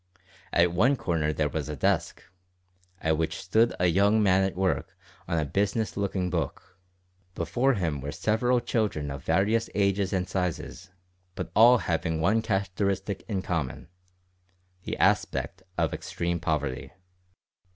[0.51, 2.23] At one corner there was a desk,
[3.01, 6.79] at which stood a young man at work on a business looking book.
[7.35, 10.89] Before him were several children of various ages and sizes,
[11.35, 13.89] but all having one characteristic in common
[14.85, 16.91] the aspect of extreme poverty.